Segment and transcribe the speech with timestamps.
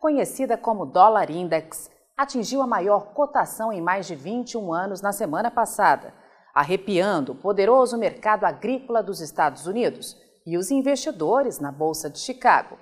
[0.00, 5.50] conhecida como dólar index, atingiu a maior cotação em mais de 21 anos na semana
[5.50, 6.14] passada,
[6.54, 12.78] arrepiando o poderoso mercado agrícola dos Estados Unidos e os investidores na Bolsa de Chicago.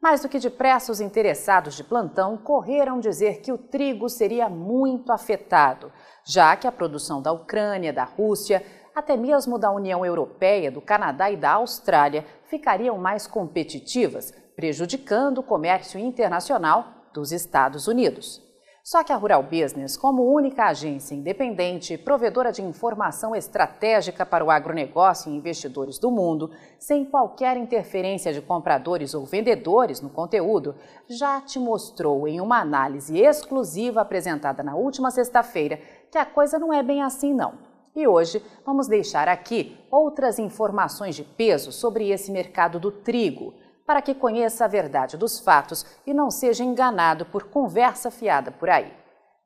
[0.00, 5.12] Mais do que depressa, os interessados de plantão correram dizer que o trigo seria muito
[5.12, 5.92] afetado,
[6.24, 11.30] já que a produção da Ucrânia, da Rússia, até mesmo da União Europeia, do Canadá
[11.30, 18.42] e da Austrália ficariam mais competitivas prejudicando o comércio internacional dos Estados Unidos.
[18.84, 24.50] Só que a Rural Business, como única agência independente provedora de informação estratégica para o
[24.50, 30.74] agronegócio e investidores do mundo, sem qualquer interferência de compradores ou vendedores no conteúdo,
[31.08, 35.80] já te mostrou em uma análise exclusiva apresentada na última sexta-feira
[36.12, 37.54] que a coisa não é bem assim não.
[37.96, 43.54] E hoje vamos deixar aqui outras informações de peso sobre esse mercado do trigo
[43.90, 48.70] para que conheça a verdade dos fatos e não seja enganado por conversa fiada por
[48.70, 48.92] aí.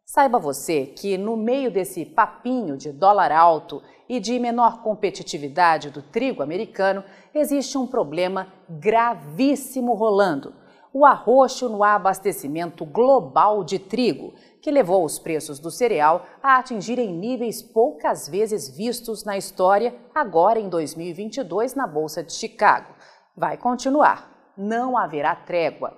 [0.04, 6.02] Saiba você que, no meio desse papinho de dólar alto e de menor competitividade do
[6.02, 7.02] trigo americano,
[7.34, 10.52] existe um problema gravíssimo rolando:
[10.92, 17.14] o arroxo no abastecimento global de trigo, que levou os preços do cereal a atingirem
[17.14, 22.92] níveis poucas vezes vistos na história, agora em 2022, na Bolsa de Chicago.
[23.34, 25.96] Vai continuar não haverá trégua.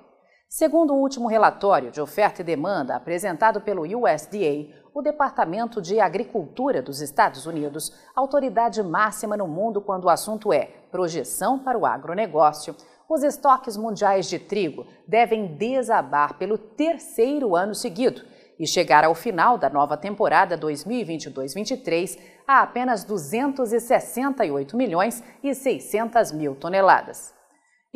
[0.48, 6.80] Segundo o último relatório de oferta e demanda apresentado pelo USDA, o Departamento de Agricultura
[6.80, 12.74] dos Estados Unidos, autoridade máxima no mundo quando o assunto é projeção para o agronegócio,
[13.08, 18.22] os estoques mundiais de trigo devem desabar pelo terceiro ano seguido
[18.58, 26.54] e chegar ao final da nova temporada 2022-23 a apenas 268 milhões e 600 mil
[26.54, 27.35] toneladas.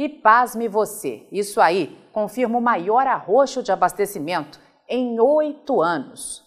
[0.00, 6.42] E pasme você, isso aí confirma o maior arroxo de abastecimento em oito anos.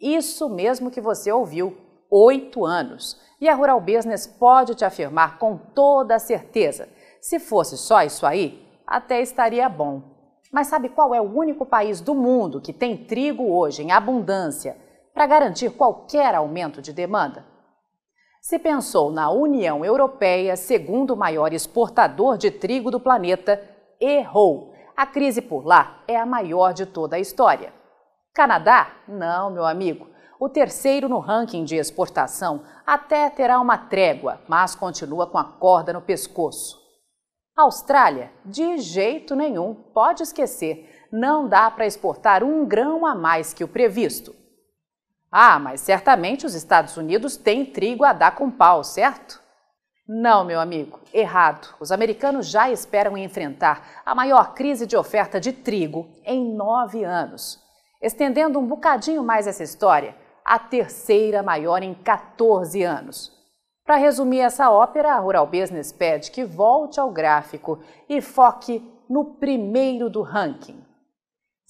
[0.00, 1.78] Isso mesmo que você ouviu,
[2.10, 3.16] oito anos.
[3.40, 6.88] E a Rural Business pode te afirmar com toda certeza:
[7.20, 10.02] se fosse só isso aí, até estaria bom.
[10.52, 14.76] Mas sabe qual é o único país do mundo que tem trigo hoje em abundância
[15.14, 17.46] para garantir qualquer aumento de demanda?
[18.48, 23.62] Se pensou na União Europeia, segundo maior exportador de trigo do planeta,
[24.00, 24.72] errou.
[24.96, 27.74] A crise por lá é a maior de toda a história.
[28.32, 28.90] Canadá?
[29.06, 30.08] Não, meu amigo.
[30.40, 35.92] O terceiro no ranking de exportação até terá uma trégua, mas continua com a corda
[35.92, 36.80] no pescoço.
[37.54, 38.32] Austrália?
[38.46, 40.88] De jeito nenhum, pode esquecer.
[41.12, 44.37] Não dá para exportar um grão a mais que o previsto.
[45.30, 49.40] Ah, mas certamente os Estados Unidos têm trigo a dar com pau, certo?
[50.08, 51.74] Não, meu amigo, errado.
[51.78, 57.62] Os americanos já esperam enfrentar a maior crise de oferta de trigo em nove anos.
[58.00, 63.30] Estendendo um bocadinho mais essa história, a terceira maior em 14 anos.
[63.84, 69.36] Para resumir essa ópera, a Rural Business pede que volte ao gráfico e foque no
[69.36, 70.87] primeiro do ranking.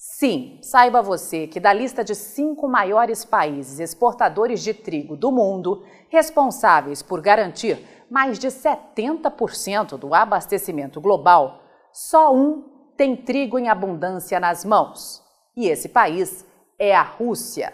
[0.01, 5.85] Sim, saiba você que da lista de cinco maiores países exportadores de trigo do mundo,
[6.07, 14.39] responsáveis por garantir mais de 70% do abastecimento global, só um tem trigo em abundância
[14.39, 15.21] nas mãos.
[15.53, 16.45] E esse país
[16.79, 17.73] é a Rússia.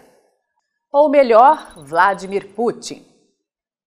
[0.90, 3.06] Ou melhor, Vladimir Putin.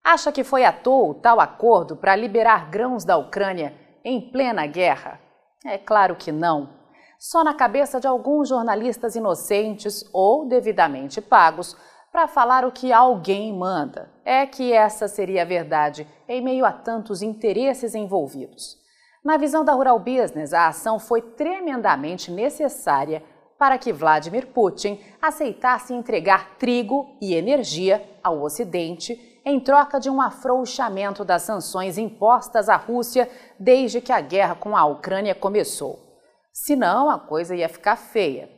[0.02, 4.66] Acha que foi à toa o tal acordo para liberar grãos da Ucrânia em plena
[4.66, 5.20] guerra?
[5.62, 6.79] É claro que não
[7.20, 11.76] só na cabeça de alguns jornalistas inocentes ou devidamente pagos
[12.10, 14.10] para falar o que alguém manda.
[14.24, 18.78] É que essa seria a verdade em meio a tantos interesses envolvidos.
[19.22, 23.22] Na visão da Rural Business, a ação foi tremendamente necessária
[23.58, 30.22] para que Vladimir Putin aceitasse entregar trigo e energia ao Ocidente em troca de um
[30.22, 36.09] afrouxamento das sanções impostas à Rússia desde que a guerra com a Ucrânia começou.
[36.52, 38.50] Senão, a coisa ia ficar feia.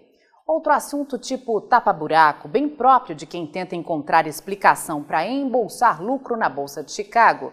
[0.47, 6.49] Outro assunto tipo tapa-buraco, bem próprio de quem tenta encontrar explicação para embolsar lucro na
[6.49, 7.53] Bolsa de Chicago,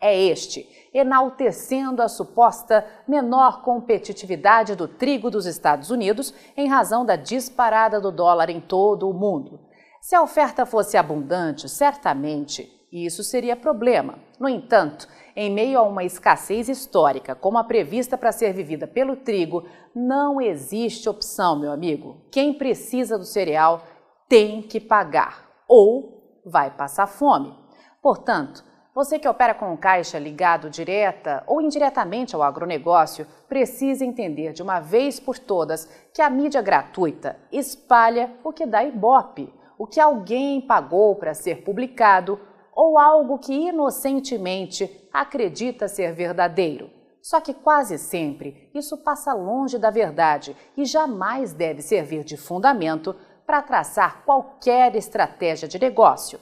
[0.00, 7.16] é este, enaltecendo a suposta menor competitividade do trigo dos Estados Unidos em razão da
[7.16, 9.60] disparada do dólar em todo o mundo.
[10.00, 14.18] Se a oferta fosse abundante, certamente isso seria problema.
[14.38, 15.06] No entanto,
[15.36, 19.64] em meio a uma escassez histórica como a prevista para ser vivida pelo trigo,
[19.94, 22.22] não existe opção, meu amigo.
[22.32, 23.82] Quem precisa do cereal
[24.28, 27.54] tem que pagar ou vai passar fome.
[28.02, 34.62] Portanto, você que opera com caixa ligado direta ou indiretamente ao agronegócio precisa entender de
[34.62, 40.00] uma vez por todas que a mídia gratuita espalha o que dá ibope, o que
[40.00, 42.40] alguém pagou para ser publicado
[42.80, 46.88] ou algo que inocentemente acredita ser verdadeiro.
[47.20, 53.14] Só que quase sempre isso passa longe da verdade e jamais deve servir de fundamento
[53.44, 56.40] para traçar qualquer estratégia de negócio.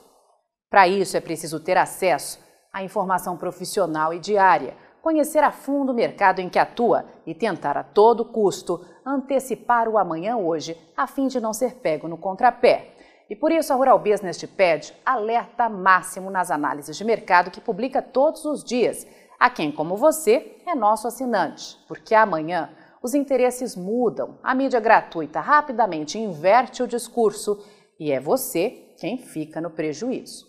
[0.70, 2.38] Para isso é preciso ter acesso
[2.72, 7.76] à informação profissional e diária, conhecer a fundo o mercado em que atua e tentar
[7.76, 12.94] a todo custo antecipar o amanhã hoje, a fim de não ser pego no contrapé.
[13.30, 17.60] E por isso a Rural Business te pede alerta máximo nas análises de mercado que
[17.60, 19.06] publica todos os dias,
[19.38, 22.70] a quem, como você, é nosso assinante, porque amanhã
[23.02, 27.64] os interesses mudam, a mídia gratuita rapidamente inverte o discurso
[28.00, 30.46] e é você quem fica no prejuízo.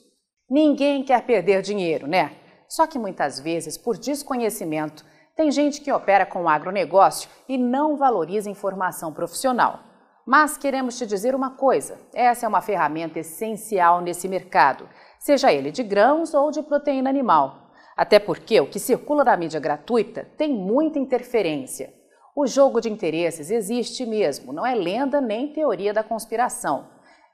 [0.49, 2.31] Ninguém quer perder dinheiro, né?
[2.67, 5.05] Só que muitas vezes, por desconhecimento,
[5.35, 9.79] tem gente que opera com agronegócio e não valoriza informação profissional.
[10.25, 14.87] Mas queremos te dizer uma coisa: essa é uma ferramenta essencial nesse mercado,
[15.19, 17.71] seja ele de grãos ou de proteína animal.
[17.95, 21.93] Até porque o que circula na mídia gratuita tem muita interferência.
[22.35, 26.87] O jogo de interesses existe mesmo, não é lenda nem teoria da conspiração.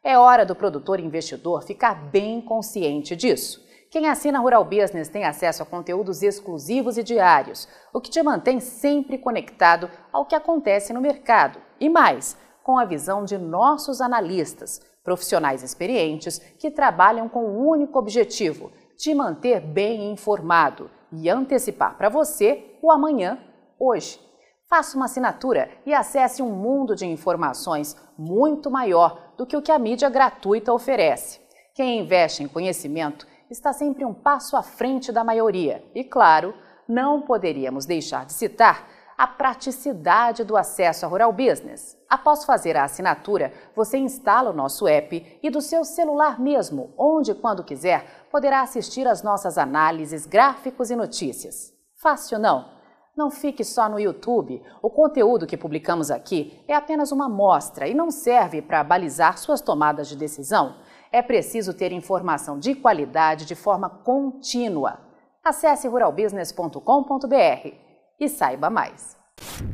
[0.04, 3.64] É hora do produtor investidor ficar bem consciente disso.
[3.92, 8.60] Quem assina Rural Business tem acesso a conteúdos exclusivos e diários, o que te mantém
[8.60, 11.62] sempre conectado ao que acontece no mercado.
[11.80, 12.36] E mais,
[12.66, 19.14] com a visão de nossos analistas, profissionais experientes que trabalham com o único objetivo: te
[19.14, 23.38] manter bem informado e antecipar para você o amanhã,
[23.80, 24.20] hoje.
[24.68, 29.72] Faça uma assinatura e acesse um mundo de informações muito maior do que o que
[29.72, 31.40] a mídia gratuita oferece.
[31.76, 35.86] Quem investe em conhecimento está sempre um passo à frente da maioria.
[35.94, 36.56] E, claro,
[36.88, 41.98] não poderíamos deixar de citar a praticidade do acesso a Rural Business.
[42.10, 47.32] Após fazer a assinatura, você instala o nosso app e do seu celular mesmo, onde
[47.32, 51.74] e quando quiser, poderá assistir às nossas análises, gráficos e notícias.
[51.96, 52.76] Fácil não?
[53.16, 54.62] Não fique só no YouTube.
[54.82, 59.62] O conteúdo que publicamos aqui é apenas uma amostra e não serve para balizar suas
[59.62, 60.76] tomadas de decisão.
[61.10, 65.00] É preciso ter informação de qualidade de forma contínua.
[65.42, 67.85] Acesse ruralbusiness.com.br
[68.20, 69.16] e saiba mais.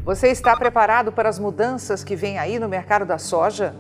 [0.04, 3.76] Você está preparado para as mudanças que vêm aí no mercado da soja?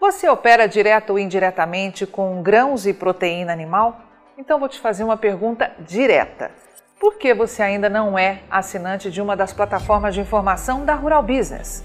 [0.00, 4.00] Você opera direto ou indiretamente com grãos e proteína animal?
[4.36, 6.50] Então vou te fazer uma pergunta direta.
[7.00, 11.22] Por que você ainda não é assinante de uma das plataformas de informação da Rural
[11.22, 11.84] Business?